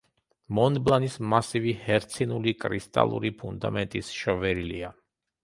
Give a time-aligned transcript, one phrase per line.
[0.59, 4.93] მონბლანის მასივი ჰერცინული კრისტალური ფუნდამენტის შვერილია.